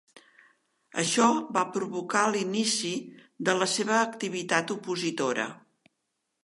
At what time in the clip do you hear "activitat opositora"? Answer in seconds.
4.09-5.49